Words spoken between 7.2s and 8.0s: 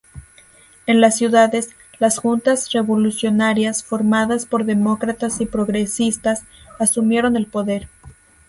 el poder.